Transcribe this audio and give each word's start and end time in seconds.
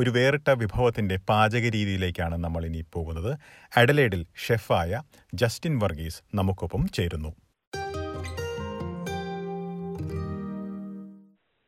ഒരു 0.00 0.10
വേറിട്ട 0.10 0.50
വിഭവത്തിന്റെ 0.50 1.16
പാചക 1.28 1.66
രീതിയിലേക്കാണ് 1.74 2.36
നമ്മൾ 2.44 2.62
ഇനി 2.66 2.84
പോകുന്നത്. 2.94 3.32
അഡലേഡിൽ 3.76 4.22
ഷെഫായ 4.46 5.02
ജസ്റ്റിൻ 5.34 5.78
വർഗീസ് 5.82 6.22
നമുക്കൊപ്പം 6.34 6.88
ചേരുന്നു. 6.88 7.30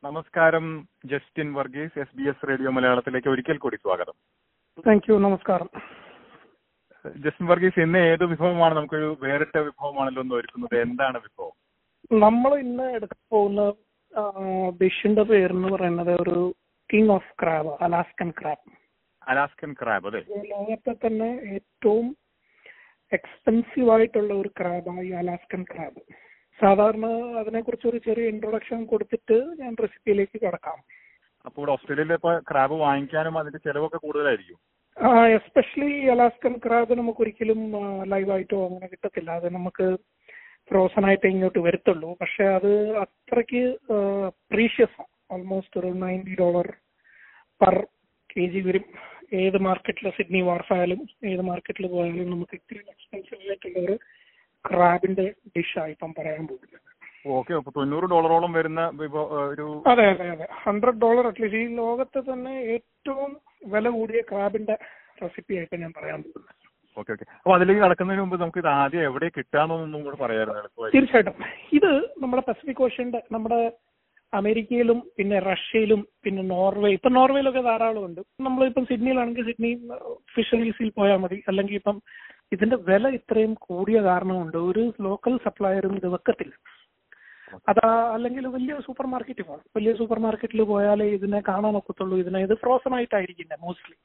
നമസ്കാരം 0.03 0.87
Justin 1.05 1.53
Varghese 1.53 1.99
S 1.99 2.17
B 2.17 2.23
S 2.29 2.47
radio 2.49 2.69
മലയാളത്തിലേക്ക് 2.69 3.27
ഒരിക്കൽ 3.27 3.57
കൂടി 3.57 3.75
സ്വാഗതം. 3.75 4.15
താങ്ക് 4.87 5.11
യു 5.11 5.15
നമസ്കാരം. 5.15 5.69
ജസ്റ്റിൻ 7.25 7.47
വർഗീസ് 7.47 7.79
ഇന്ന് 7.79 7.99
ഏത് 7.99 8.25
വിഭവമാണ് 8.25 8.73
നമുക്കൊരു 8.77 9.17
വേറിട്ട 9.21 9.57
വിഭവമാണല്ലോ 9.57 10.21
ഒന്ന് 10.21 10.35
ഒരുക്കുന്നത്? 10.35 10.75
എന്താണ് 10.81 11.17
വിഭവം? 11.17 11.55
നമ്മൾ 12.19 12.51
ഇന്ന് 12.59 12.83
എടുക്കാൻ 12.83 13.23
പോകുന്ന 13.31 13.61
ഡിഷിന്റെ 14.83 15.21
എന്ന് 15.21 15.67
പറയുന്നത് 15.67 16.21
ഒരു 16.21 16.55
king 16.93 17.13
of 17.17 17.31
crab 17.41 17.71
Alaskan 17.85 18.31
crab 18.39 18.65
Alaskan 19.21 19.71
crab 19.79 20.07
അതെ 20.09 20.19
ലോകത്തെ 20.51 20.93
തന്നെ 21.05 21.29
ഏറ്റവും 21.55 22.07
എക്സ്പെൻസീവ് 23.11 23.89
ആയിട്ടുള്ള 23.93 24.33
ഒരു 24.41 24.49
ക്രാബാണ് 24.59 25.01
ഈ 25.07 25.11
അലാസ്കൻ 25.21 25.61
ക്രാബ് 25.71 26.01
സാധാരണ 26.59 27.05
അതിനെക്കുറിച്ച് 27.39 27.87
ഒരു 27.91 27.99
ചെറിയ 28.07 28.33
ഇൻട്രൊഡക്ഷൻ 28.33 28.79
കൊടുത്തിട്ട് 28.91 29.37
ഞാൻ 29.61 29.71
റെസിപ്പിയിലേക്ക് 29.83 30.37
കടക്കാം. 30.45 30.77
അപ്പോൾ 31.45 31.71
ഓസ്ട്രേലിയയിൽ 31.73 32.13
ഇപ്പൊ 32.17 32.33
ക്രാബ് 32.49 32.75
വാങ്ങിക്കാനും 32.83 33.37
അതിന്റെ 33.41 33.59
ചെലവൊക്കെ 33.65 33.99
കൂടുതലായിരിക്കും. 34.05 34.59
എസ്പെഷ്യലി 35.37 35.93
അലാസ്കൻ 36.13 36.53
ക്രാബ് 36.65 36.93
നമുക്ക് 36.99 37.21
ഒരിക്കലും 37.25 37.61
ലൈവായിട്ടോ 38.13 38.59
അങ്ങനെ 38.67 38.87
കിട്ടത്തില്ല. 38.91 39.31
അത് 39.39 39.47
നമുക്ക് 39.57 39.87
ഫ്രോസൺ 40.69 41.05
ആയിട്ട് 41.07 41.27
ഇങ്ങോട്ട് 41.33 41.59
വരത്തുള്ളൂ. 41.67 42.11
പക്ഷെ 42.21 42.45
അത് 42.57 42.71
അത്രയ്ക്ക് 43.05 43.63
പ്രീഷ്യസ് 44.53 45.01
ഓൾമോസ്റ്റ് 45.33 45.79
ഒരു 45.81 45.91
ninety 46.05 46.35
dollar 46.43 46.67
per 47.61 47.75
K 48.29 48.45
G 48.53 48.61
വരും. 48.67 48.85
ഏത് 49.41 49.57
മാർക്കറ്റിൽ 49.67 50.07
സിഡ്നി 50.17 50.41
വാർഫായാലും 50.47 50.99
ഏത് 51.31 51.43
മാർക്കറ്റിൽ 51.49 51.85
പോയാലും 51.93 52.31
നമുക്ക് 52.33 52.55
ഇത്രയും 52.59 52.89
എക്സ്പെൻസീവ് 52.93 53.47
ആയിട്ടുള്ള 53.49 53.79
ഒരു 53.87 53.95
ക്രാബിന്റെ 54.65 55.25
ഡിഷാണ് 55.55 55.93
ഇപ്പം 55.95 56.11
പറയാൻ 56.17 56.43
പോകുന്നത്. 56.49 56.79
ഓക്കെ 57.37 57.53
അപ്പൊ 57.59 57.71
തൊണ്ണൂറ് 57.77 58.07
ഡോളറോളം 58.13 58.51
വരുന്ന 58.57 58.81
ഒരു 59.55 59.67
അതെ 59.91 60.05
അതെ 60.13 60.25
അതെ. 60.33 60.47
ഹൺഡ്രഡ് 60.65 61.01
ഡോളർ 61.03 61.27
അറ്റ്ലീസ്റ്റ് 61.29 61.61
ഈ 61.65 61.69
ലോകത്തെ 61.75 62.21
തന്നെ 62.31 62.53
ഏറ്റവും 62.75 63.31
വില 63.73 63.89
കൂടിയ 63.97 64.21
ക്രാബിന്റെ 64.31 64.75
റെസിപ്പി 65.21 65.53
ആയിട്ട് 65.59 65.75
ഞാൻ 65.83 65.91
പറയാൻ 65.99 66.19
പോകുന്നത്. 66.23 66.51
Okay 66.97 67.11
okay. 67.13 67.25
അപ്പൊ 67.37 67.53
അതിലേക്ക് 67.57 67.81
കടക്കുന്നതിന് 67.83 68.23
മുമ്പ് 68.23 68.37
നമുക്ക് 68.41 68.61
ഇത് 68.63 68.71
ആദ്യം 68.79 69.05
എവിടെ 69.09 69.27
കിട്ടാന്നൊന്നും 69.37 70.03
കൂടെ 70.07 70.17
പറയാമായിരുന്നു 70.23 70.91
തീർച്ചയായിട്ടും. 70.95 71.37
ഇത് 71.79 71.91
നമ്മുടെ 72.23 72.43
പസഫിക് 72.49 72.83
ഓഷ്യന്റെ 72.87 73.21
നമ്മുടെ 73.31 73.59
അമേരിക്കയിലും 74.39 74.99
പിന്നെ 75.17 75.37
റഷ്യയിലും 75.47 76.01
പിന്നെ 76.23 76.43
നോർവേ. 76.51 76.89
ഇപ്പൊ 76.97 77.09
നോർവേയിലൊക്കെ 77.17 77.61
ധാരാളം 77.69 78.05
ഉണ്ട് 78.07 78.21
നമ്മളിപ്പം 78.45 78.85
സിഡ്നിയിലാണെങ്കിൽ 78.91 79.45
സിഡ്നി 79.49 79.71
ഫിഷറീസിൽ 80.35 80.89
പോയാൽ 80.99 81.19
മതി. 81.23 81.39
അല്ലെങ്കിൽ 81.51 81.75
ഇപ്പം 81.81 81.97
ഇതിന്റെ 82.55 82.77
വില 82.89 83.07
ഇത്രയും 83.17 83.53
കൂടിയ 83.67 83.97
കാരണമുണ്ട്. 84.09 84.57
ഒരു 84.69 84.83
ലോക്കൽ 85.07 85.35
സപ്ലയറും 85.45 85.95
ഇത് 85.99 86.07
വെക്കത്തില്ല. 86.15 86.55
അതാ 87.71 87.89
അല്ലെങ്കിൽ 88.15 88.43
വലിയ 88.55 88.75
സൂപ്പർ 88.85 89.05
മാർക്കറ്റിൽ 89.13 89.45
പോകണം. 89.47 89.65
വലിയ 89.77 89.91
സൂപ്പർ 89.99 90.19
മാർക്കറ്റിൽ 90.25 90.61
പോയാലേ 90.71 91.07
ഇതിനെ 91.17 91.39
കാണാൻ 91.49 91.75
ഒക്കത്തുള്ളൂ. 91.79 92.15
ഇതിനെ 92.23 92.39
ഇത് 92.47 92.53
ഫ്രോസൺ 92.63 92.93
ആയിട്ടായിരിക്കില്ല 92.97 93.55
മോസ്റ്റ്ലി 93.65 93.97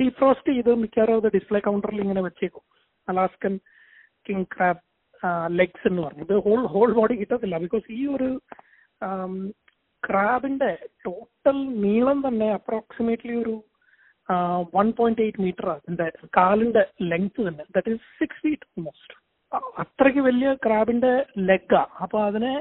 ഡീഫ്രോസ്റ്റ് 0.00 0.52
ചെയ്ത് 0.52 0.72
മിക്കവാറും 0.82 1.18
അത് 1.20 1.28
ഡിസ്പ്ലേ 1.36 1.60
കൗണ്ടറിൽ 1.68 2.00
ഇങ്ങനെ 2.04 2.22
വെച്ചേക്കും. 2.28 2.64
അലാസ്കൻ 3.08 3.54
കിങ് 4.26 4.46
ക്രാബ് 4.54 4.82
ലെഗ്സ് 5.60 5.86
എന്ന് 5.90 6.02
പറഞ്ഞു. 6.02 6.24
ഇത് 6.28 6.36
ഹോൾ 6.46 6.62
ഹോൾ 6.74 6.90
ബോഡി 6.98 7.14
കിട്ടത്തില്ല. 7.22 7.56
ബിക്കോസ് 7.64 7.86
ഈ 7.98 8.02
ഒരു 8.16 8.28
ക്രാബിന്റെ 10.02 10.70
ടോട്ടൽ 11.04 11.58
നീളം 11.84 12.18
തന്നെ 12.26 12.48
അപ്രോക്സിമേറ്റ്ലി 12.52 13.34
ഒരു 13.42 13.54
വൺ 14.74 14.88
പോയിന്റ് 14.98 15.22
എയ്റ്റ് 15.24 15.42
മീറ്റർ 15.44 15.66
അതിന്റെ 15.70 16.06
കാലിന്റെ 16.38 16.82
ലെങ്ത് 17.10 17.40
തന്നെ. 17.48 17.64
That 17.74 17.90
is 17.94 18.06
six 18.20 18.40
feet 18.44 18.66
almost 18.72 19.14
അത്രയ്ക്ക് 19.82 20.22
വലിയ 20.28 20.50
ക്രാബിന്റെ 20.64 21.12
ലെഗാ 21.48 21.82
അപ്പൊ 22.04 22.18
അതിനെ 22.28 22.52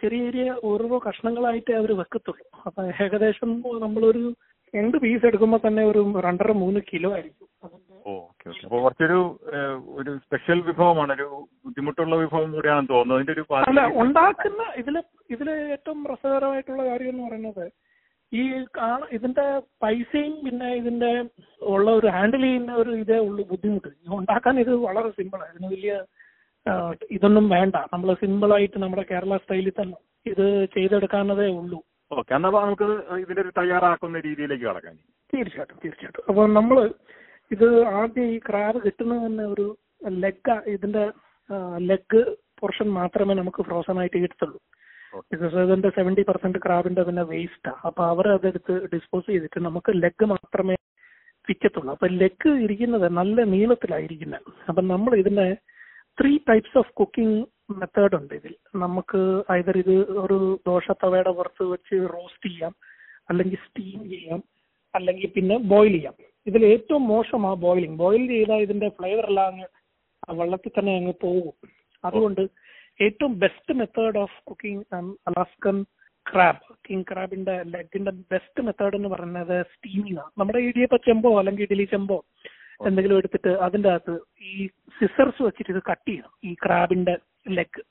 ചെറിയ 0.00 0.22
ചെറിയ 0.26 0.46
ഓരോരോ 0.68 0.96
കഷ്ണങ്ങളായിട്ട് 1.06 1.72
അവർ 1.80 1.90
വെക്കത്തുള്ളൂ. 2.00 2.44
അപ്പൊ 2.66 2.80
ഏകദേശം 3.04 3.50
നമ്മളൊരു 3.84 4.24
രണ്ട് 4.74 4.96
പീസ് 5.04 5.26
എടുക്കുമ്പോൾ 5.28 5.60
തന്നെ 5.66 5.82
ഒരു 5.90 6.00
രണ്ടര 6.26 6.52
മൂന്ന് 6.62 6.80
കിലോ 6.90 7.10
ആയിരിക്കും. 7.16 7.48
Okay 8.46 8.52
okay. 8.52 8.66
അപ്പൊ 8.66 8.78
കുറച്ചൊരു 8.84 9.18
ഒരു 10.00 10.10
സ്പെഷ്യൽ 10.24 10.58
വിഭവമാണ് 10.68 11.12
ഒരു 11.16 11.26
ബുദ്ധിമുട്ടുള്ള 11.64 12.14
വിഭവം 12.22 12.48
കൂടിയാണെന്ന് 12.56 12.92
തോന്നുന്നു. 12.94 13.16
അതിന്റെ 13.18 13.34
ഒരു 13.36 13.44
അല്ല 13.70 13.82
ഉണ്ടാക്കുന്ന 14.02 14.64
ഇതിൽ 14.82 14.96
ഇതിൽ 15.34 15.48
ഏറ്റവും 15.76 16.00
രസകരമായിട്ടുള്ള 16.12 16.82
കാര്യം 16.90 17.12
എന്ന് 17.12 17.24
പറയുന്നത് 17.28 17.64
ഈ 18.32 18.42
ഇതിന്റെ 19.16 19.46
പൈസയും 19.82 20.34
പിന്നെ 20.44 20.68
ഇതിന്റെ 20.80 21.10
ഉള്ള 21.74 21.88
ഒരു 21.98 22.08
ഹാൻഡിൽ 22.16 22.44
ചെയ്യുന്ന 22.46 22.72
ഒരു 22.82 22.92
ഇതേ 23.02 23.18
ഉള്ളൂ 23.28 23.42
ബുദ്ധിമുട്ട്. 23.52 23.90
ഉണ്ടാക്കാൻ 24.18 24.54
ഇത് 24.64 24.72
വളരെ 24.86 25.10
സിമ്പിളാണ് 25.18 25.50
ഇതിന് 25.54 25.70
വലിയ 25.74 25.94
ഇതൊന്നും 27.16 27.46
വേണ്ട. 27.56 27.76
നമ്മൾ 27.94 28.08
സിമ്പിളായിട്ട് 28.22 28.78
നമ്മുടെ 28.84 29.04
കേരള 29.12 29.36
സ്റ്റൈലിൽ 29.42 29.74
തന്നെ 29.80 29.98
ഇത് 30.32 30.46
ചെയ്തെടുക്കാവുന്നതേ 30.74 31.48
ഉള്ളൂ. 31.60 31.78
ഓക്കെ 32.18 32.32
എന്നാ 32.36 32.50
നമുക്ക് 32.64 32.86
ഇതിന്റെ 33.24 33.42
ഒരു 33.44 33.52
തയ്യാറാക്കുന്ന 33.58 34.22
രീതിയിലേക്ക് 34.28 34.66
കടക്കാൻ 34.68 34.94
തീർച്ചയായിട്ടും 35.32 35.78
തീർച്ചയായിട്ടും. 35.84 36.24
അപ്പൊ 36.30 36.42
നമ്മൾ 36.58 36.78
ഇത് 37.54 37.68
ആദ്യം 38.00 38.28
ഈ 38.34 38.38
ക്രാബ് 38.48 38.78
കിട്ടുന്നത് 38.86 39.22
തന്നെ 39.26 39.44
ഒരു 39.54 39.66
ലെഗ് 40.24 40.56
ഇതിന്റെ 40.74 41.04
ലെഗ് 41.90 42.22
പോർഷൻ 42.60 42.88
മാത്രമേ 43.00 43.34
നമുക്ക് 43.40 43.60
ഫ്രോസൺ 43.68 43.96
ആയിട്ട് 44.02 44.18
കിട്ടത്തുള്ളൂ. 44.22 44.58
ബിക്കോസ് 45.30 45.56
ഇതിന്റെ 45.66 45.90
സെവന്റി 45.98 46.22
പെർസെന്റ് 46.28 46.60
ക്രാബിന്റെ 46.64 47.02
പിന്നെ 47.08 47.24
വേസ്റ്റാ 47.32 47.72
അപ്പൊ 47.88 48.02
അവർ 48.12 48.26
അതെടുത്ത് 48.36 48.74
ഡിസ്പോസ് 48.94 49.26
ചെയ്തിട്ട് 49.32 49.58
നമുക്ക് 49.66 49.90
ലെഗ് 50.04 50.26
മാത്രമേ 50.32 50.76
വിൽക്കത്തുള്ളൂ 51.48 51.90
അപ്പൊ 51.94 52.06
ലെഗ് 52.22 52.50
ഇരിക്കുന്നത് 52.64 53.06
നല്ല 53.18 53.38
നീളത്തിലായിരിക്കുന്നത്. 53.54 54.46
അപ്പൊ 54.68 54.82
നമ്മൾ 54.92 55.12
ഇതിന്റെ 55.22 55.46
three 56.18 56.32
types 56.48 56.76
of 56.80 56.92
cooking 57.00 57.38
method 57.80 58.16
ഉണ്ട് 58.20 58.32
ഇതിൽ. 58.38 58.54
നമുക്ക് 58.84 59.20
ഐതർ 59.58 59.76
ഇത് 59.82 59.94
ഒരു 60.24 60.38
ദോശ 60.68 60.86
തവയുടെ 61.02 61.32
പുറത്ത് 61.38 61.64
വെച്ച് 61.74 61.96
റോസ്റ്റ് 62.14 62.46
ചെയ്യാം 62.48 62.74
അല്ലെങ്കിൽ 63.30 63.58
സ്റ്റീം 63.66 64.00
ചെയ്യാം 64.14 64.40
അല്ലെങ്കിൽ 64.94 65.30
പിന്നെ 65.36 65.56
ബോയിൽ 65.72 65.94
ചെയ്യാം. 65.96 66.16
ഇതിൽ 66.46 66.62
ഏറ്റവും 66.72 67.02
മോശമാണ് 67.12 67.60
ബോയിലിംഗ് 67.64 67.98
ബോയിൽ 68.02 68.24
ചെയ്താൽ 68.34 68.62
ഇതിന്റെ 68.66 68.88
ഫ്ലേവർ 68.98 69.26
എല്ലാം 69.30 69.48
അങ്ങ് 69.52 69.66
വെള്ളത്തിൽ 70.40 70.72
തന്നെ 70.78 70.92
അങ്ങ് 71.00 71.14
പോകും. 71.24 71.54
അതുകൊണ്ട് 72.04 72.42
ഏറ്റവും 73.00 73.32
best 73.42 73.72
method 73.80 74.18
of 74.24 74.36
cooking 74.50 74.84
Alaskan 75.28 75.78
crab 76.26 76.74
king 76.86 77.06
ക്രാബിന്റെ 77.08 77.54
ലെഗിന്റെ 77.72 78.12
ബെസ്റ്റ് 78.32 78.60
മെത്തേഡ് 78.66 78.96
എന്ന് 78.98 79.10
പറയുന്നത് 79.14 79.56
സ്റ്റീമിംഗ് 79.72 80.20
ആണ് 80.22 80.30
നമ്മുടെ 80.40 80.60
ഇടിയപ്പ 80.68 80.96
ചെമ്പോ 81.06 81.30
അല്ലെങ്കിൽ 81.40 81.64
ഇഡലി 81.66 81.86
ചെമ്പോ 81.94 82.18
എന്തെങ്കിലും 82.88 83.18
എടുത്തിട്ട് 83.20 83.52
അതിന്റെ 83.66 83.88
അകത്ത് 83.94 84.14
ഈ 84.50 84.54
സിസർസ് 84.98 85.40
വെച്ചിട്ട് 85.46 85.70
ഇത് 85.74 85.82
കട്ട് 85.90 86.08
ചെയ്യണം. 86.08 86.32
ഈ 86.48 86.52
ക്രാബിന്റെ 86.64 87.14
ലെഗ് 87.58 87.82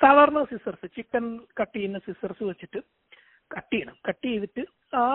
സാധാരണ 0.00 0.40
സിസർസ് 0.50 0.86
ചിക്കൻ 0.96 1.24
കട്ട് 1.60 1.74
ചെയ്യുന്ന 1.76 1.98
സിസർസ് 2.06 2.42
വെച്ചിട്ട് 2.50 2.80
കട്ട് 3.50 3.72
ചെയ്യണം. 3.72 3.96
കട്ട് 4.08 4.24
ചെയ്തിട്ട് 4.28 4.64
ആ 4.96 5.06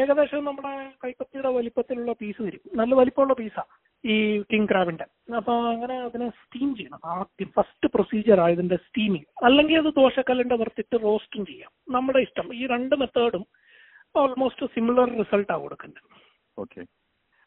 ഏകദേശം 0.00 0.44
നമ്മുടെ 0.44 0.72
കൈപ്പത്തിയുടെ 1.04 1.48
വലിപ്പത്തിലുള്ള 1.48 2.12
പീസ് 2.12 2.42
വരും. 2.42 2.62
നല്ല 2.74 2.94
വലിപ്പമുള്ള 2.94 3.34
പീസാ 3.34 3.62
ഈ 4.04 4.14
കിങ് 4.42 4.68
ക്രാബിന്റെ 4.68 5.06
അപ്പൊ 5.36 5.52
അങ്ങനെ 5.72 5.96
അതിനെ 5.98 6.28
സ്റ്റീം 6.30 6.76
ചെയ്യണം. 6.76 7.00
ആദ്യം 7.04 7.50
ഫസ്റ്റ് 7.56 7.88
പ്രൊസീജിയർ 7.94 8.40
ആയതിന്റെ 8.40 8.76
സ്റ്റീമിങ് 8.76 9.28
അല്ലെങ്കിൽ 9.44 9.78
അത് 9.78 9.90
ദോശക്കല്ലിന്റെ 9.94 10.54
വറുത്തിട്ട് 10.54 11.02
റോസ്റ്റും 11.02 11.46
ചെയ്യാം. 11.46 11.72
നമ്മുടെ 11.88 12.18
ഇഷ്ടം. 12.18 12.54
ഈ 12.54 12.66
രണ്ട് 12.66 12.96
മെത്തേഡും 12.96 13.46
ഓൾമോസ്റ്റ് 14.14 14.66
സിമിലർ 14.66 15.06
റിസൾട്ട് 15.08 15.20
റിസൾട്ടാ 15.20 15.54
കൊടുക്കുന്നത് 15.56 16.02
ഓക്കെ 16.58 16.80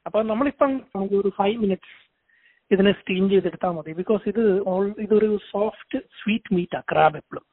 അപ്പൊ 0.06 0.24
നമ്മളിപ്പം 0.24 0.72
ഒരു 1.20 1.30
ഫൈവ് 1.30 1.58
മിനിറ്റ്സ് 1.58 1.98
ഇതിനെ 2.72 2.92
സ്റ്റീം 2.92 3.30
ചെയ്തെടുത്താൽ 3.30 3.72
മതി. 3.72 3.92
ബിക്കോസ് 3.94 4.30
ഇത് 4.30 4.64
ഓൾ 4.68 4.96
ഇതൊരു 5.00 5.40
സോഫ്റ്റ് 5.52 5.98
സ്വീറ്റ് 5.98 6.54
മീറ്റാ 6.54 6.80
ക്രാബ് 6.92 7.18
എപ്പോഴും 7.18 7.46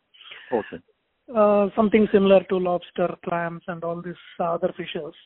something 1.77 2.09
similar 2.13 2.43
to 2.53 2.57
lobster 2.69 3.11
clams 3.27 3.69
and 3.73 3.87
all 3.89 4.01
this 4.09 4.27
other 4.49 4.73
fishers 4.81 5.23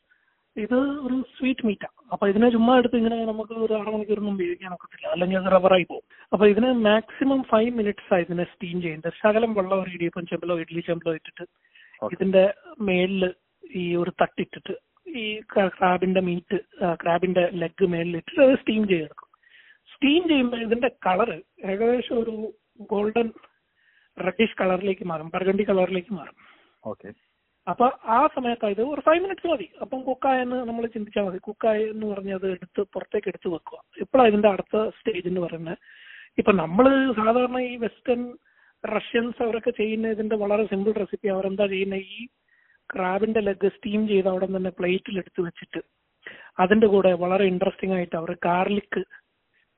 ഇത് 0.57 0.77
ഒരു 1.07 1.17
സ്വീറ്റ് 1.37 1.65
മീറ്റാണ് 1.69 1.99
അപ്പൊ 2.13 2.25
ഇതിനെ 2.33 2.49
ചുമ്മാ 2.55 2.75
എടുത്ത് 2.81 2.97
ഇങ്ങനെ 3.01 3.17
നമുക്ക് 3.31 3.55
ഒരു 3.65 3.75
ആറ് 3.79 3.91
മണിക്കൂറൊന്നും 3.95 4.37
വേവിക്കാൻ 4.43 4.71
ഒക്കത്തില്ല. 4.77 5.07
അല്ലെങ്കിൽ 5.15 5.39
അത് 5.41 5.49
റബ്ബറായി 5.55 5.85
പോകും. 5.91 6.05
അപ്പൊ 6.33 6.45
ഇതിനെ 6.53 6.71
മാക്സിമം 6.89 7.41
ഫൈവ് 7.51 7.73
മിനിറ്റ്സ് 7.79 8.11
ആയി 8.15 8.25
ഇതിനെ 8.27 8.45
സ്റ്റീം 8.53 8.77
ചെയ്യുന്നത് 8.85 9.19
ശകലം 9.23 9.53
വെള്ളം 9.59 9.77
ഒരു 9.83 9.93
ഇടിയപ്പം 9.97 10.27
ചെമ്പലോ 10.31 10.57
ഇഡ്ലി 10.65 10.83
ചെമ്പലോ 10.89 11.15
ഇട്ടിട്ട് 11.19 11.47
ഇതിന്റെ 12.15 12.45
മേളിൽ 12.89 13.25
ഈ 13.83 13.85
ഒരു 14.03 14.13
തട്ടിട്ടിട്ട് 14.23 14.75
ഈ 15.23 15.27
ക്രാബിന്റെ 15.77 16.23
മീറ്റ് 16.29 16.59
ക്രാബിന്റെ 17.03 17.45
ലെഗ് 17.63 17.87
മേളിലിട്ടിട്ട് 17.95 18.41
അത് 18.47 18.55
സ്റ്റീം 18.63 18.83
ചെയ്തെടുക്കും. 18.93 19.29
സ്റ്റീം 19.95 20.23
ചെയ്യുമ്പോൾ 20.31 20.63
ഇതിന്റെ 20.67 20.89
കളറ് 21.07 21.37
ഏകദേശം 21.73 22.17
ഒരു 22.23 22.35
ഗോൾഡൻ 22.95 23.29
റെഡിഷ് 24.19 24.59
കളറിലേക്ക് 24.61 25.05
മാറും 25.11 25.31
ബർഗണ്ടി 25.35 25.65
കളറിലേക്ക് 25.69 26.13
മാറും. 26.15 26.37
ഓക്കെ 26.85 27.09
അപ്പൊ 27.67 27.87
ആ 28.17 28.19
സമയത്ത് 28.35 28.67
ഇത് 28.75 28.83
ഒരു 28.95 29.03
ഫൈവ് 29.07 29.21
മിനിറ്റ്സ് 29.23 29.49
മതി. 29.53 29.67
അപ്പം 29.83 30.01
കുക്കായ 30.09 30.43
എന്ന് 30.47 30.59
നമ്മൾ 30.69 30.85
ചിന്തിച്ചാൽ 30.87 31.25
മതി. 31.29 31.39
കുക്കായ 31.49 31.79
എന്ന് 31.93 32.07
പറഞ്ഞത് 32.07 32.37
അത് 32.37 32.47
എടുത്ത് 32.57 32.81
പുറത്തേക്ക് 32.95 33.29
എടുത്തു 33.33 33.49
വെക്കുക. 33.55 33.79
ഇപ്പോഴാണ് 34.05 34.31
ഇതിന്റെ 34.33 34.49
അടുത്ത 34.49 34.77
സ്റ്റേജ് 34.99 35.27
എന്ന് 35.31 35.43
പറയുന്നത് 35.47 35.79
ഇപ്പൊ 36.41 36.53
നമ്മൾ 36.63 36.87
സാധാരണ 37.19 37.59
ഈ 37.71 37.73
വെസ്റ്റേൺ 37.85 38.23
റഷ്യൻസ് 38.85 39.43
അവരൊക്കെ 39.45 39.73
ചെയ്യുന്ന 39.81 40.09
ഇതിന്റെ 40.09 40.37
വളരെ 40.37 40.65
സിമ്പിൾ 40.73 40.93
റെസിപ്പി 41.03 41.29
അവരെന്താ 41.35 41.67
ചെയ്യുന്ന? 41.75 41.97
ഈ 42.15 42.19
ക്രാബിന്റെ 42.91 43.41
ലെഗ് 43.41 43.69
സ്റ്റീം 43.77 44.03
ചെയ്ത് 44.09 44.29
അവിടെ 44.33 44.47
തന്നെ 44.57 44.73
പ്ലേറ്റിൽ 44.79 45.19
എടുത്തു 45.23 45.43
വെച്ചിട്ട് 45.43 45.81
അതിന്റെ 46.63 46.87
കൂടെ 46.87 47.11
വളരെ 47.23 47.45
ഇൻട്രസ്റ്റിംഗ് 47.53 47.95
ആയിട്ട് 47.95 48.17
അവർ 48.17 48.31
ഗാർലിക് 48.49 49.01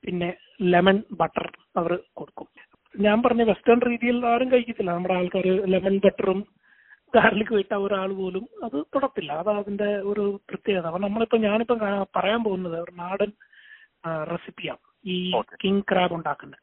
പിന്നെ 0.05 0.31
ലെമൺ 0.73 0.99
ബട്ടർ 1.21 1.47
അവർ 1.77 1.93
കൊടുക്കും. 2.19 2.48
ഞാൻ 2.99 3.23
പറഞ്ഞ 3.23 3.43
വെസ്റ്റേൺ 3.43 3.79
രീതിയിൽ 3.91 4.27
ആരും 4.27 4.53
കഴിക്കത്തില്ല. 4.53 4.91
നമ്മുടെ 4.91 5.15
ആൾക്കാർ 5.15 5.47
ലെമൺ 5.73 5.99
ബട്ടറും 6.05 6.41
ഗാർലിക് 7.15 7.55
ഇട്ട 7.55 7.75
ഒരാൾ 7.75 8.13
പോലും 8.13 8.45
അത് 8.65 8.79
തുടത്തില്ല. 8.95 9.33
അത് 9.33 9.51
അതിന്റെ 9.51 9.89
ഒരു 10.11 10.41
പ്രത്യേകത. 10.49 10.87
അപ്പൊ 10.87 10.99
നമ്മളിപ്പോ 10.99 11.39
ഞാനിപ്പോ 11.39 11.77
പറയാൻ 12.17 12.45
പോകുന്നത് 12.45 12.77
ഒരു 12.81 12.93
നാടൻ 12.97 13.31
റെസിപ്പിയാണ് 14.33 14.83
ഈ. 15.05 15.17
കിങ് 15.63 15.83
ക്രാബ് 15.91 16.15
ഉണ്ടാക്കുന്നത്. 16.15 16.61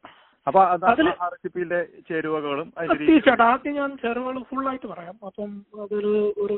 അപ്പൊ 0.48 0.62
റെസിപ്പിയിലെ 1.34 1.80
ചേരുവകളും 2.10 2.68
തീർച്ചയായിട്ടും. 2.80 3.46
ആദ്യം 3.46 3.76
ഞാൻ 3.76 3.92
ചേരുവകൾ 4.04 4.44
ഫുൾ 4.50 4.68
ആയിട്ട് 4.68 4.88
പറയാം. 4.88 5.16
അപ്പം 5.26 5.52
അതൊരു 5.84 6.14
ഒരു 6.38 6.58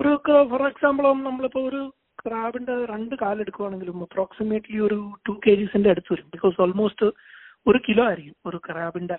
ഒരു 0.00 0.12
ഫോർ 0.50 0.62
എക്സാമ്പിൾ 0.68 1.04
നമ്മളിപ്പോ 1.28 1.60
ഒരു 1.68 1.80
ക്രാബിന്റെ 2.20 2.74
രണ്ട് 2.84 3.14
കാലെടുക്കുവാണെങ്കിലും 3.22 4.02
അപ്രോക്സിമേറ്റ്ലി 4.02 4.78
ഒരു 4.78 4.98
ടു 5.28 5.32
കെ 5.46 5.54
ജിസിന്റെ 5.54 5.90
അടുത്ത് 5.90 6.12
വരും. 6.12 6.28
ബിക്കോസ് 6.32 6.60
ഓൾമോസ്റ്റ് 6.60 7.08
ഒരു 7.66 7.78
കിലോ 7.86 8.02
ആയിരിക്കും 8.08 8.36
ഒരു 8.48 8.58
ക്രാബിന്റെ 8.66 9.16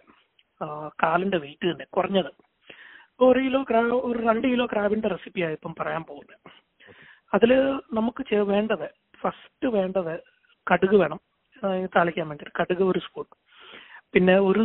കാലിന്റെ 1.03 1.37
വെയിറ്റ് 1.43 1.65
തന്നെ 1.71 1.85
കുറഞ്ഞത്. 1.95 2.31
ഒരു 3.27 3.39
കിലോ 3.45 3.59
ക്രാബ് 3.69 3.95
ഒരു 4.09 4.19
രണ്ട് 4.27 4.45
കിലോ 4.51 4.65
ക്രാബിന്റെ 4.73 5.09
റെസിപ്പിയാണ് 5.13 5.55
ഇപ്പം 5.57 5.73
പറയാൻ 5.79 6.03
പോകുന്നത്. 6.09 6.37
അതിൽ 7.33 7.51
നമുക്ക് 7.97 8.41
വേണ്ടത് 8.53 8.87
ഫസ്റ്റ് 9.21 9.67
വേണ്ടത് 9.77 10.13
കടുക് 10.67 10.95
വേണം. 11.03 11.19
താളിക്കാൻ 11.95 12.25
വേണ്ടി 12.29 12.45
കടുക് 12.59 12.83
ഒരു 12.91 12.99
സ്പൂൺ 13.07 13.27
പിന്നെ 14.13 14.35
ഒരു 14.49 14.63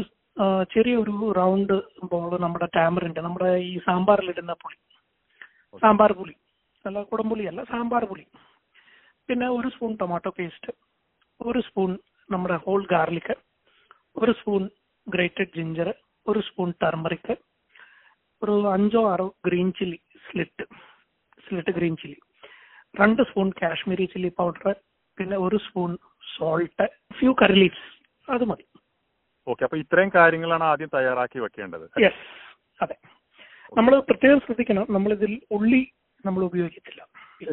ചെറിയൊരു 0.73 1.15
റൗണ്ട് 1.39 1.75
ബോൾ 2.11 2.31
നമ്മുടെ 2.45 2.67
ടാമറിന്റെ 2.77 3.23
നമ്മുടെ 3.27 3.51
ഈ 3.71 3.73
സാമ്പാറിലിടുന്ന 3.87 4.53
പുളി. 4.63 4.77
സാമ്പാർ 5.83 6.11
പുളി. 6.21 6.35
അല്ല 6.85 6.99
കുടംപുളി 7.11 7.45
അല്ല 7.51 7.61
സാമ്പാർ 7.73 8.05
പുളി. 8.11 8.25
പിന്നെ 9.29 9.49
ഒരു 9.59 9.69
സ്പൂൺ 9.75 9.93
ടൊമാറ്റോ 10.03 10.31
പേസ്റ്റ് 10.39 10.73
ഒരു 11.41 11.61
സ്പൂൺ 11.69 11.91
നമ്മുടെ 12.29 12.57
ഹോൾ 12.65 12.81
ഗാർലിക് 12.95 13.35
ഒരു 14.17 14.33
സ്പൂൺ 14.41 14.63
ഗ്രേറ്റഡ് 15.07 15.55
ജിഞ്ചർ 15.57 15.89
ഒരു 16.27 16.41
സ്പൂൺ 16.49 16.69
ടർമറിക് 16.83 17.33
ഒരു 18.43 18.55
അഞ്ചോ 18.75 19.01
ആറോ 19.13 19.27
green 19.47 19.69
chilli 19.79 19.99
slit 20.25 20.65
slit 21.47 21.73
green 21.79 21.95
chilli 22.03 22.19
രണ്ട് 22.95 23.23
സ്പൂൺ 23.31 23.49
കാശ്മീരി 23.61 24.07
ചില്ലി 24.13 24.31
പൗഡർ 24.39 24.69
പിന്നെ 25.19 25.37
ഒരു 25.47 25.59
spoon 25.67 25.91
salt 26.27 26.87
few 27.19 27.31
curry 27.41 27.57
leaves 27.61 27.87
അത് 28.29 28.45
മതി. 28.51 28.65
ഓക്കെ 29.47 29.63
അപ്പൊ 29.67 29.77
ഇത്രയും 29.83 30.11
കാര്യങ്ങളാണ് 30.17 30.65
ആദ്യം 30.65 30.91
തയ്യാറാക്കി 30.95 31.39
വെക്കേണ്ടത്. 31.45 31.85
യെസ് 32.05 32.23
അതെ. 32.81 32.97
നമ്മൾ 33.73 33.93
പ്രത്യേകം 34.09 34.39
ശ്രദ്ധിക്കണം 34.45 34.87
നമ്മൾ 34.97 35.11
ഇതിൽ 35.19 35.33
ഉള്ളി 35.57 35.81
നമ്മൾ 36.25 36.43
ഉപയോഗിക്കത്തില്ല. 36.49 37.01
ഇല്ല 37.41 37.51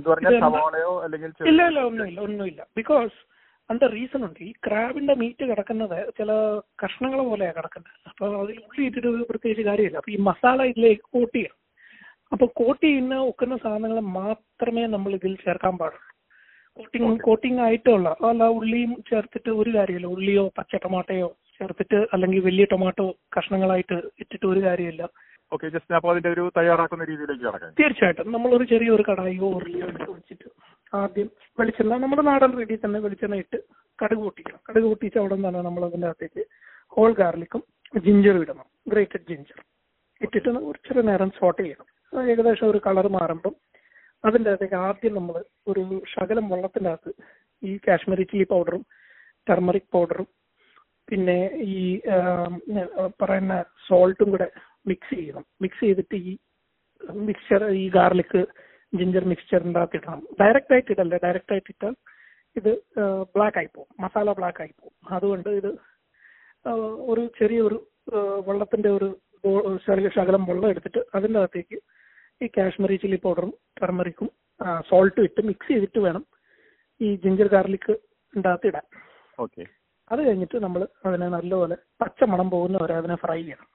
ഇല്ല 1.68 1.80
ഒന്നുമില്ല 1.89 2.19
ഒന്നുമില്ല. 2.27 2.62
ബിക്കോസ് 2.80 3.15
അതിന്റെ 3.69 3.88
റീസൺ 3.88 4.22
ഉണ്ട്. 4.28 4.40
ഈ 4.50 4.52
ക്രാബിന്റെ 4.66 5.14
മീറ്റ് 5.22 5.46
കിടക്കുന്നത് 5.50 5.98
ചില 6.18 6.31
കഷ്ണങ്ങൾ 6.84 7.19
പോലെയാണ് 7.30 7.56
കിടക്കുന്നത്. 7.58 7.96
അപ്പൊ 8.10 8.25
അതിൽ 8.44 8.58
ഉള്ളി 8.68 8.84
ഇട്ടിട്ട് 8.88 9.10
പ്രത്യേകിച്ച് 9.31 9.66
കാര്യമില്ല. 9.69 9.98
അപ്പൊ 10.02 10.12
ഈ 10.12 10.19
മസാല 10.30 10.60
ഇതിലേക്ക് 10.72 11.06
കോട്ട് 11.16 11.36
ചെയ്യണം 11.38 11.58
അപ്പൊ 12.31 12.46
കോട്ട് 12.60 12.84
ചെയ്യുന്ന 12.86 13.16
ഒക്കുന്ന 13.31 13.56
സാധനങ്ങൾ 13.58 14.00
മാത്രമേ 14.19 14.86
നമ്മൾ 14.96 15.12
ഇതിൽ 15.18 15.36
ചേർക്കാൻ 15.44 15.75
പാടുള്ളൂ. 15.81 16.04
കോട്ടിങ് 16.78 17.12
കോട്ടിങ് 17.28 17.62
ആയിട്ടുള്ള 17.66 18.10
അല്ല 18.30 18.48
ഉള്ളിയും 18.58 18.92
ചേർത്തിട്ട് 19.10 19.52
ഒരു 19.62 19.69
കാര്യമില്ല. 19.78 20.08
ഉള്ളിയോ 20.16 20.44
പച്ച 20.58 20.75
ടൊമാറ്റോയോ 20.84 21.30
ചേർത്തിട്ട് 21.60 22.00
അല്ലെങ്കിൽ 22.14 22.40
വലിയ 22.50 22.66
ടൊമാറ്റോ 22.74 23.06
കഷ്ണങ്ങളായിട്ട് 23.38 23.98
ഇട്ടിട്ട് 24.22 24.46
ഒരു 24.46 24.62
കാര്യമില്ല. 24.68 25.04
ഓക്കെ 25.52 25.68
ജസ്റ്റ് 25.75 25.96
അപ്പോൾ 25.98 26.12
അതിന്റെ 26.12 26.30
ഒരു 26.36 26.44
തയ്യാറാക്കുന്ന 26.58 27.04
രീതിയിലേക്ക് 27.04 27.44
കടക്കാം. 27.44 27.75
തീർച്ചയായിട്ടും. 27.81 28.31
നമ്മളൊരു 28.31 28.66
ചെറിയൊരു 28.74 29.04
കടായിയോ 29.10 29.50
ഉരുളിയോ 29.58 29.88
വെച്ചിട്ട് 30.14 30.48
ആദ്യം 30.94 31.30
വെളിച്ചെണ്ണ 31.60 31.98
നമ്മുടെ 32.04 32.24
നാടൻ 32.30 32.51
രീതിയിൽ 32.60 32.81
തന്നെ 32.86 33.00
വെളിച്ചെണ്ണ 33.06 33.36
ഇട്ട് 33.44 33.57
കടുക് 34.00 34.22
പൊട്ടിക്കണം. 34.25 34.60
കടുക് 34.68 34.88
പൊട്ടിച്ച് 34.89 35.18
അവിടെ 35.22 35.36
നിന്നാണ് 35.38 35.62
നമ്മൾ 35.68 35.84
അതിന്റെ 35.88 36.07
അകത്തേക്ക് 36.10 36.44
ഹോൾ 36.95 37.12
ഗാർലിക്കും 37.22 37.62
ജിഞ്ചറും 38.06 38.42
ഇടണം. 38.45 38.68
ഗ്രേറ്റഡ് 38.92 39.28
ജിഞ്ചർ 39.31 39.60
ഇട്ടിട്ട് 40.22 40.50
ഒരു 40.92 41.01
നേരം 41.10 41.30
സോട്ട് 41.39 41.62
ചെയ്യണം. 41.62 41.88
ഏകദേശം 42.13 42.68
ഒരു 42.72 42.80
കളർ 42.88 43.07
മാറുമ്പം 43.18 43.56
അതിന്റെ 44.24 44.50
അകത്തേക്ക് 44.51 44.78
ആദ്യം 44.88 45.13
നമ്മൾ 45.18 45.36
ഒരു 45.72 45.81
ശകലം 46.13 46.45
വെള്ളത്തിന്റെ 46.54 46.90
അകത്ത് 46.94 47.12
ഈ 47.63 47.74
കാശ്മീരി 47.88 48.24
ചില്ലി 48.31 48.45
പൗഡറും 48.54 48.83
ടർമറിക് 49.48 49.92
പൗഡറും 49.95 50.28
പിന്നെ 51.10 51.38
ഈ 51.74 51.75
പറയുന്ന 53.22 53.54
സോൾട്ടും 53.88 54.30
കൂടെ 54.33 54.48
മിക്സ് 54.90 55.13
ചെയ്യണം. 55.19 55.44
മിക്സ് 55.63 55.83
ചെയ്തിട്ട് 55.86 56.18
ഈ 56.30 56.33
മിക്സ്ചർ 57.28 57.62
ഈ 57.81 57.86
ഗാർലിക് 57.98 58.40
ജിഞ്ചർ 58.94 59.24
മിക്സ്ചറിന്റെ 59.31 59.80
അകത്ത് 59.81 59.98
ഇടണം 60.00 60.22
ഡയറക്റ്റ് 60.39 60.74
ആയിട്ട് 60.75 60.92
ഇടല്ല. 60.95 61.16
ഡയറക്റ്റ് 61.25 61.54
ആയിട്ട് 61.56 61.69
ഇട്ടാൽ 61.74 61.94
ഇത് 62.56 62.72
ബ്ലാക്ക് 63.36 63.57
ആയി 63.62 63.69
പോകും. 63.75 63.89
മസാല 64.04 64.31
ബ്ലാക്ക് 64.39 64.62
ആയി 64.63 64.74
പോകും. 64.80 64.95
അതുകൊണ്ട് 65.16 65.50
ഇത് 65.60 65.72
ഒരു 67.12 67.24
ചെറിയൊരു 67.39 67.78
വെള്ളത്തിന്റെ 68.48 68.89
ഒരു 68.98 69.07
ശകലം 70.18 70.44
വെള്ളം 70.50 70.69
എടുത്തിട്ട് 70.74 71.01
അതിന്റെ 71.18 71.39
അകത്തേക്ക് 71.42 71.78
ഈ 72.42 72.48
കാശ്മീരി 72.57 72.95
ചില്ലി 73.04 73.19
പൗഡറും 73.25 73.51
ടർമറിക്കും 73.80 74.30
സോൾട്ടും 74.90 75.25
ഇട്ട് 75.28 75.42
മിക്സ് 75.50 75.69
ചെയ്തിട്ട് 75.74 76.00
വേണം 76.06 76.24
ഈ 77.01 77.07
ജിഞ്ചർ 77.24 77.48
ഗാർലിക് 77.54 77.92
ഉണ്ടാകത്ത് 78.33 78.68
ഇടാൻ. 78.72 78.86
ഓക്കെ 79.40 79.63
അത് 80.12 80.19
കഴിഞ്ഞിട്ട് 80.28 80.57
നമ്മൾ 80.66 80.81
അതിനെ 81.07 81.28
നല്ലപോലെ 81.36 81.75
പച്ച 82.01 82.19
മണം 82.31 82.48
പോകുന്ന 82.54 82.78
വരെ 82.83 82.95
അതിനെ 83.01 83.16
ഫ്രൈ 83.24 83.40
ചെയ്യണം. 83.42 83.68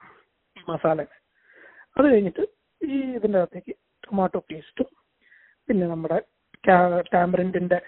മസാല 0.71 1.01
അത് 1.97 2.05
കഴിഞ്ഞിട്ട് 2.11 2.43
ഈ 2.81 2.97
ഇതിന്റെ 3.17 3.39
അകത്തേക്ക് 3.41 3.73
ടൊമാറ്റോ 4.05 4.41
പേസ്റ്റും 4.49 4.89
പിന്നെ 5.69 5.87
നമ്മുടെ 5.87 6.17
ടാമ്പറിന്റെ 7.13 7.79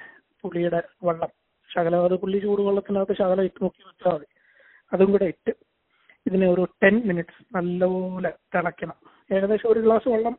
പുളിയുടെ 0.44 0.80
വെള്ളം. 1.04 1.32
ശകലം 1.70 2.06
അത് 2.06 2.16
പുള്ളി 2.22 2.38
ചൂടുവെള്ളത്തിനകത്ത് 2.40 3.14
ശകലം 3.14 3.46
ഇട്ട് 3.46 3.60
നോക്കി 3.64 3.82
വെച്ചാൽ 3.88 4.14
മതി. 4.14 4.28
അതും 4.92 5.12
കൂടെ 5.12 5.26
ഇട്ട് 5.26 5.52
ഇതിനെ 6.26 6.48
ഒരു 6.48 6.64
ടെൻ 6.84 6.96
മിനിറ്റ്സ് 7.08 7.56
നല്ലപോലെ 7.56 8.32
തിളയ്ക്കണം. 8.56 8.98
ഏകദേശം 9.30 9.70
ഒരു 9.70 9.80
ഗ്ലാസ് 9.80 10.08
വെള്ളം 10.10 10.36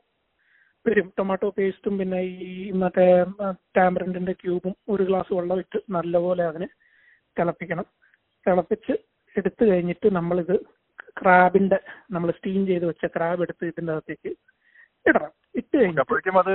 വരും. 0.87 1.13
ടൊമാറ്റോ 1.19 1.49
പേസ്റ്റും 1.51 1.99
പിന്നെ 1.99 2.21
ഈ 2.49 2.71
മറ്റേ 2.83 3.07
ടാമ്പറിന്റെ 3.77 4.33
ക്യൂബും 4.33 4.75
ഒരു 4.89 5.03
ഗ്ലാസ് 5.03 5.33
വെള്ളം 5.33 5.59
ഇട്ട് 5.59 5.79
നല്ലപോലെ 5.91 6.45
അതിന് 6.45 6.69
തിളപ്പിക്കണം. 7.37 7.87
തിളപ്പിച്ച് 8.47 8.95
എടുത്തു 9.37 9.65
കഴിഞ്ഞിട്ട് 9.65 10.09
നമ്മളിത് 10.19 10.57
ക്രാബിന്റെ 11.21 11.79
നമ്മൾ 12.11 12.31
സ്റ്റീം 12.31 12.67
ചെയ്ത് 12.67 12.85
വെച്ച 12.87 13.05
ക്രാബ് 13.17 13.43
എടുത്ത് 13.43 13.65
ഇതിന്റെ 13.67 13.93
അകത്തേക്ക് 13.93 14.31
ഇടണം. 15.07 15.33
ഇട്ട് 15.55 15.75
കഴിഞ്ഞപ്പോഴേക്കും 15.77 16.39
അത് 16.39 16.55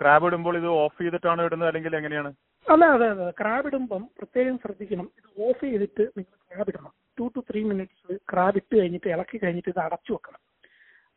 ക്രാബ് 0.00 0.26
ഇടുമ്പോൾ 0.28 0.54
ഇത് 0.60 0.68
ഓഫ് 0.82 0.98
ചെയ്തിട്ടാണ് 1.02 1.40
ഇടുന്നത് 1.46 1.68
അല്ലെങ്കിൽ 1.70 1.96
എങ്ങനെയാണ്? 1.98 2.30
അല്ല 2.66 2.84
അതെ 2.96 3.06
അതെ. 3.14 3.26
ക്രാബ് 3.40 3.66
ഇടുമ്പം 3.70 4.02
പ്രത്യേകം 4.18 4.56
ശ്രദ്ധിക്കണം. 4.62 5.06
ഇത് 5.18 5.28
ഓഫ് 5.48 5.60
ചെയ്തിട്ട് 5.64 6.04
നിങ്ങൾ 6.18 6.36
ക്രാബ് 6.50 6.70
ഇടണം. 6.72 6.92
Two 7.18 7.26
two 7.34 7.40
three 7.50 7.60
minutes 7.70 8.14
crab 8.30 8.58
ഇട്ട് 8.60 8.74
കഴിഞ്ഞിട്ട് 8.80 9.08
ഇളക്കി 9.14 9.38
കഴിഞ്ഞിട്ട് 9.42 9.70
ഇത് 9.74 9.80
അടച്ചു 9.86 10.12
വെക്കണം. 10.14 10.40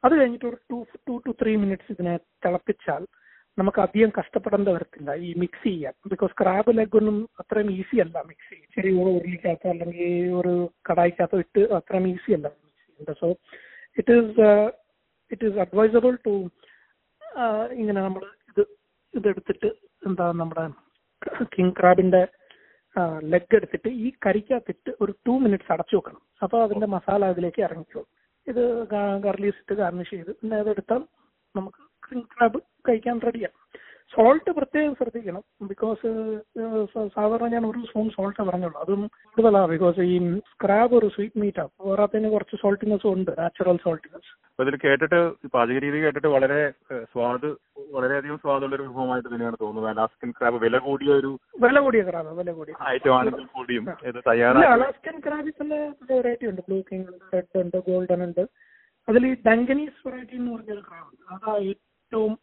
അത് 0.04 0.14
കഴിഞ്ഞിട്ട് 0.20 0.48
ഒരു 0.52 0.58
two 0.72 0.78
two 1.08 1.16
two 1.26 1.32
three 1.42 1.54
minutes 1.64 1.92
ഇതിനെ 1.96 2.14
തിളപ്പിച്ചാൽ 2.46 3.02
നമുക്ക് 3.58 3.80
അധികം 3.86 4.10
കഷ്ടപ്പെടേണ്ട 4.18 4.70
വരത്തില്ല 4.76 5.14
ഈ 5.28 5.30
മിക്സ് 5.42 5.64
ചെയ്യാൻ. 5.70 5.94
ബിക്കോസ് 6.12 6.34
ക്രാബ് 6.42 6.72
ലെഗ് 6.78 6.98
ഒന്നും 7.00 7.18
അത്രയും 7.42 7.72
ഈസി 7.78 7.98
അല്ല 8.04 8.18
മിക്സ് 8.30 8.50
ചെയ്യാൻ. 8.52 8.70
ചെറിയ 8.76 8.92
ഒരു 9.04 9.12
ഉരുളിക്കകത്തോ 9.18 9.70
അല്ലെങ്കിൽ 9.74 10.12
ഒരു 10.42 10.54
കടായിക്കകത്തോ 10.90 11.40
ഇട്ട് 11.46 11.64
അത്രയും 11.80 12.08
ഈസി 12.14 12.32
അല്ല 12.38 12.48
മിക്സ് 12.66 12.86
ചെയ്യേണ്ടത്. 12.86 13.18
So 13.24 13.30
it 14.02 14.16
is 14.20 14.48
it 15.32 15.46
is 15.50 15.60
advisable 15.66 16.14
to 16.28 16.36
ഇങ്ങനെ 17.82 18.00
നമ്മൾ 18.06 18.24
ഇതെടുത്തിട്ട് 19.14 19.70
എന്താ 20.08 20.26
നമ്മുടെ 20.42 20.66
കിങ് 21.56 21.76
ക്രാബിന്റെ 21.80 22.22
ലെഗ് 23.32 23.56
എടുത്തിട്ട് 23.58 23.90
ഈ 24.06 24.08
കരിക്കകത്തിട്ട് 24.26 24.92
ഒരു 25.02 25.12
ടു 25.26 25.34
മിനിറ്റ്സ് 25.44 25.72
അടച്ചു 25.74 25.96
വെക്കണം. 25.96 26.22
അപ്പോൾ 26.44 26.60
അതിന്റെ 26.66 26.88
മസാല 26.96 27.26
അതിലേക്ക് 27.34 27.62
ഇറങ്ങിക്കോളും. 27.68 28.10
ഇത് 28.48 28.64
ഗർലീസ് 29.26 29.60
ഇട്ട് 29.64 29.76
ഗാർണിഷ് 29.82 30.14
ചെയ്ത് 30.16 30.32
പിന്നെ 30.40 30.56
അതെടുത്താൽ 30.62 31.02
നമുക്ക് 31.56 31.82
കിങ് 32.06 32.28
ക്രാബ് 32.34 32.60
കഴിക്കാൻ 32.88 33.18
റെഡിയാണ് 33.28 33.58
സോൾട്ട് 34.14 34.52
പ്രത്യേകം 34.58 34.94
ശ്രദ്ധിക്കണം. 35.00 35.44
ബിക്കോസ് 35.72 36.08
സാധാരണ 37.16 37.48
ഞാൻ 37.54 37.64
ഒരു 37.70 37.80
സ്പൂൺ 37.90 38.08
സോൾട്ട് 38.16 38.42
പറഞ്ഞുള്ളൂ. 38.50 38.78
അതും 38.84 39.02
കൂടുതലാണ് 39.36 39.70
ബിക്കോസ് 39.74 40.08
ഈ 40.14 40.16
സ്ക്രാബ് 40.52 40.94
ഒരു 41.00 41.08
സ്വീറ്റ് 41.16 41.40
മീറ്റാണ് 41.42 41.72
പോരാത്തതിന് 41.84 42.32
കുറച്ച് 42.36 42.56
സോൾട്ടിനെസ് 42.62 43.08
ഉണ്ട് 43.14 43.32
നാച്ചുറൽ 43.42 43.78
സോൾട്ടിനെസ് 43.86 44.32
ഇതിൽ 44.64 44.76
കേട്ടിട്ട് 44.86 45.20
പാചക 45.54 45.78
രീതി 45.86 46.00
കേട്ടിട്ട് 46.06 46.30
വളരെ 46.36 46.60
സ്വാദ് 47.12 47.50
വളരെയധികം 47.96 48.40
സ്വാദുള്ള 48.44 48.76
ഒരു 48.78 48.88
വിഭവമായിട്ട് 48.88 49.30
തന്നെയാണ് 49.34 49.58
തോന്നുന്നത്. 49.62 49.92
അലാസ്കൻ 49.94 50.32
ക്രാബ് 50.40 50.58
വില 50.66 50.78
കൂടിയ 50.88 51.12
ഒരു 51.22 51.32
വില 51.66 51.80
കൂടിയ 51.86 52.02
ക്രാബ് 52.10 52.34
വില 52.42 52.52
കൂടിയ 52.58 52.76
ഐറ്റമാണെങ്കിൽ 52.96 53.48
കൂടിയും 53.56 53.86
ഇത് 54.10 54.20
അലാസ്കൻ 54.74 55.16
ക്രാബിൽ 55.28 55.56
തന്നെ 55.62 55.80
വെറൈറ്റി 56.12 56.48
ഉണ്ട്. 56.52 56.62
ബ്ലൂ 56.68 56.80
കിങ് 56.92 57.08
ഉണ്ട് 57.12 57.26
റെഡ് 57.38 57.64
ഉണ്ട് 57.64 57.78
ഗോൾഡൻ 57.90 58.22
ഉണ്ട്. 58.28 58.44
അതിൽ 59.08 59.24
ഈ 59.32 59.34
ഡങ്കനീസ് 59.48 60.00
വെറൈറ്റി 60.08 60.36
എന്ന് 60.42 60.52
പറഞ്ഞൊരു 60.56 60.84
ക്രാബ് 60.90 61.10
ഉണ്ട്. 61.12 61.24
അതാ 61.36 61.54
ഏറ്റവും 61.72 62.34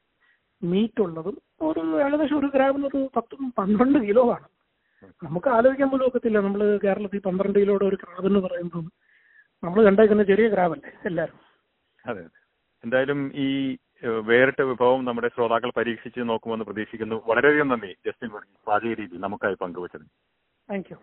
മീറ്റ് 0.63 1.01
ഉള്ളതും 1.01 1.37
ഒരു 1.69 1.83
ഏകദേശം 2.05 2.39
ഒരു 2.39 2.49
ഗ്രാമിന് 2.55 2.87
ഒരു 2.87 3.01
പത്തും 3.17 3.43
പന്ത്രണ്ട് 3.59 3.99
കിലോ 4.07 4.25
ആണ്. 4.37 4.47
നമുക്ക് 5.23 5.49
ആലോചിക്കാൻ 5.57 5.89
പോലും 5.91 6.07
ഒക്കത്തില്ല. 6.09 6.39
നമ്മൾ 6.47 6.63
കേരളത്തിൽ 6.85 7.21
പന്ത്രണ്ട് 7.27 7.59
കിലോയുടെ 7.59 7.87
ഒരു 7.91 7.97
ക്രാബ് 8.03 8.27
എന്ന് 8.31 8.41
പറയുമ്പോൾ 8.47 8.85
നമ്മൾ 9.63 9.79
കണ്ടേക്കുന്ന 9.85 10.23
ചെറിയ 10.31 10.47
ക്രാബല്ലേ 10.55 10.93
എല്ലാവരും? 11.11 11.41
അതെ 12.05 12.21
അതെ. 12.21 12.41
എന്തായാലും 12.85 13.21
ഈ 13.45 13.49
വേറിട്ട 14.29 14.63
വിഭവം 14.71 15.01
നമ്മുടെ 15.05 15.29
ശ്രോതാക്കൾ 15.35 15.71
പരീക്ഷിച്ച് 15.77 16.21
നോക്കുമെന്ന് 16.31 16.65
പ്രതീക്ഷിക്കുന്നു. 16.65 17.17
വളരെയധികം 17.29 17.69
നന്ദി 17.69 17.93
ജസ്റ്റിൻ 18.07 18.31
പാചക 18.69 18.93
രീതി 19.01 19.17
നമുക്കായി 19.27 19.57
പങ്കുവച്ചത് 19.63 20.07
താങ്ക് 20.69 20.91
യു 20.93 20.99